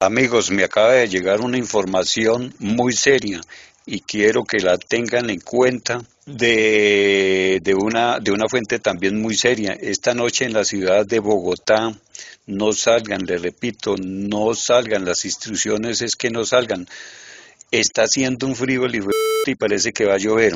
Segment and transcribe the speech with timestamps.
[0.00, 3.40] Amigos, me acaba de llegar una información muy seria
[3.84, 9.34] y quiero que la tengan en cuenta de, de, una, de una fuente también muy
[9.34, 9.72] seria.
[9.72, 11.92] Esta noche en la ciudad de Bogotá
[12.46, 16.86] no salgan, le repito, no salgan, las instrucciones es que no salgan.
[17.72, 18.82] Está haciendo un frío
[19.46, 20.52] y parece que va a llover.